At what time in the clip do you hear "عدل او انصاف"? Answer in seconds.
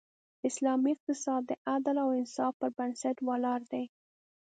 1.73-2.53